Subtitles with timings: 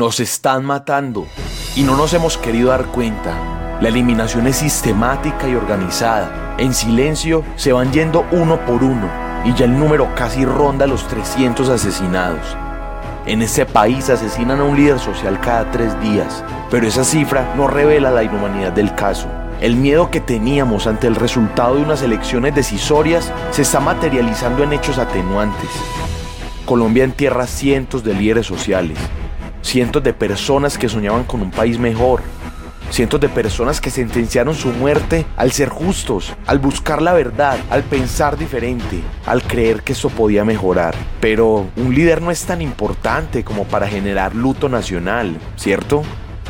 [0.00, 1.26] Nos están matando
[1.76, 3.36] y no nos hemos querido dar cuenta.
[3.82, 6.56] La eliminación es sistemática y organizada.
[6.56, 9.10] En silencio se van yendo uno por uno
[9.44, 12.40] y ya el número casi ronda los 300 asesinados.
[13.26, 17.68] En este país asesinan a un líder social cada tres días, pero esa cifra no
[17.68, 19.28] revela la inhumanidad del caso.
[19.60, 24.72] El miedo que teníamos ante el resultado de unas elecciones decisorias se está materializando en
[24.72, 25.68] hechos atenuantes.
[26.64, 28.96] Colombia entierra cientos de líderes sociales,
[29.62, 32.22] cientos de personas que soñaban con un país mejor,
[32.90, 37.82] cientos de personas que sentenciaron su muerte al ser justos, al buscar la verdad, al
[37.82, 40.94] pensar diferente, al creer que eso podía mejorar.
[41.20, 46.02] Pero un líder no es tan importante como para generar luto nacional, ¿cierto?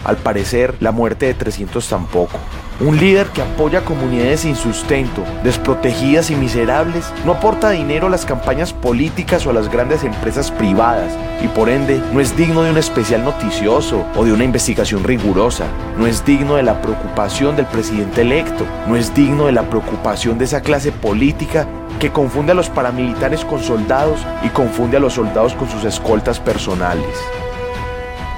[0.04, 2.38] Al parecer, la muerte de 300 tampoco.
[2.80, 8.24] Un líder que apoya comunidades sin sustento, desprotegidas y miserables, no aporta dinero a las
[8.24, 11.12] campañas políticas o a las grandes empresas privadas
[11.44, 15.66] y por ende no es digno de un especial noticioso o de una investigación rigurosa,
[15.98, 20.38] no es digno de la preocupación del presidente electo, no es digno de la preocupación
[20.38, 25.12] de esa clase política que confunde a los paramilitares con soldados y confunde a los
[25.12, 27.14] soldados con sus escoltas personales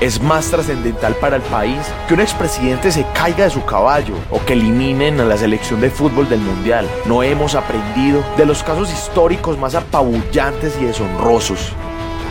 [0.02, 4.44] es más trascendental para el país que un expresidente se caiga de su caballo o
[4.44, 6.88] que eliminen a la selección de fútbol del mundial.
[7.06, 11.72] No hemos aprendido de los casos históricos más apabullantes y deshonrosos.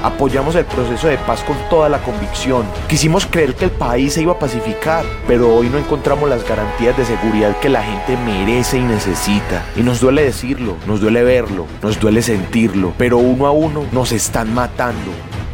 [0.04, 2.66] Apoyamos el proceso de paz con toda la convicción.
[2.90, 6.98] Quisimos creer que el país se iba a pacificar, pero hoy no encontramos las garantías
[6.98, 9.64] de seguridad que la gente merece y necesita.
[9.78, 14.12] Y nos duele decirlo, nos duele verlo, nos duele sentirlo, pero uno a uno nos
[14.12, 15.12] están matando.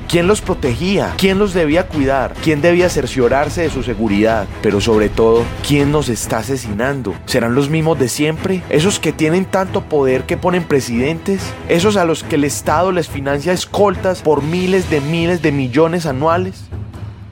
[0.08, 1.14] ¿Quién los protegía?
[1.18, 2.34] ¿Quién los debía cuidar?
[2.42, 4.48] ¿Quién debía cerciorarse de su seguridad?
[4.62, 7.14] Pero sobre todo, ¿quién nos está asesinando?
[7.26, 8.64] ¿Serán los mismos de siempre?
[8.70, 11.42] ¿Esos que tienen tanto poder que ponen presidentes?
[11.68, 16.06] ¿Esos a los que el Estado les financia escoltas por miles de miles de millones
[16.06, 16.64] anuales?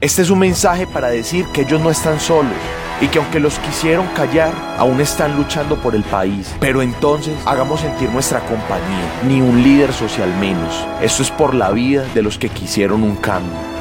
[0.01, 2.51] Este es un mensaje para decir que ellos no están solos
[3.01, 6.55] y que aunque los quisieron callar, aún están luchando por el país.
[6.59, 10.85] Pero entonces hagamos sentir nuestra compañía, ni un líder social menos.
[11.01, 13.75] Esto es por la vida de los que quisieron un cambio.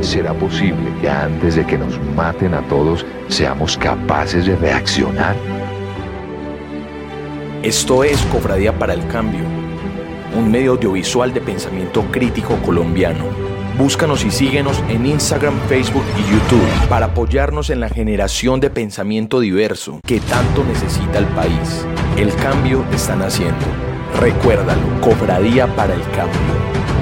[0.00, 5.36] ¿Será posible que antes de que nos maten a todos seamos capaces de reaccionar?
[7.62, 9.44] Esto es Cofradía para el Cambio,
[10.34, 13.45] un medio audiovisual de pensamiento crítico colombiano
[13.78, 19.38] Búscanos y síguenos en Instagram, Facebook y YouTube para apoyarnos en la generación de pensamiento
[19.38, 21.84] diverso que tanto necesita el país.
[22.16, 23.66] El cambio están haciendo.
[24.18, 26.95] Recuérdalo, cofradía para el cambio.